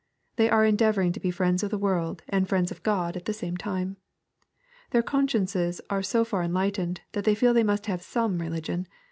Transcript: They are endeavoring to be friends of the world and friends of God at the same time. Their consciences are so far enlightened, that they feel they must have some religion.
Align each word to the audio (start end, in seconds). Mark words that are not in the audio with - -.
They 0.37 0.49
are 0.49 0.65
endeavoring 0.65 1.11
to 1.11 1.19
be 1.19 1.29
friends 1.29 1.61
of 1.61 1.69
the 1.69 1.77
world 1.77 2.23
and 2.27 2.49
friends 2.49 2.71
of 2.71 2.81
God 2.81 3.15
at 3.15 3.25
the 3.25 3.33
same 3.33 3.55
time. 3.55 3.97
Their 4.89 5.03
consciences 5.03 5.79
are 5.91 6.01
so 6.01 6.25
far 6.25 6.41
enlightened, 6.41 7.01
that 7.11 7.23
they 7.23 7.35
feel 7.35 7.53
they 7.53 7.61
must 7.61 7.85
have 7.85 8.01
some 8.01 8.39
religion. 8.39 8.87